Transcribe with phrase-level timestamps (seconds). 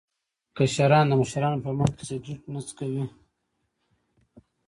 [0.57, 3.05] کشران د مشرانو په مخ کې سګرټ نه څکوي.